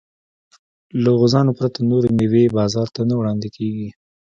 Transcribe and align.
له 1.01 1.09
غوزانو 1.19 1.51
پرته 1.59 1.79
نورې 1.89 2.09
مېوې 2.17 2.45
بازار 2.57 2.87
ته 2.95 3.01
نه 3.09 3.15
وړاندې 3.17 3.49
کېږي. 3.55 3.89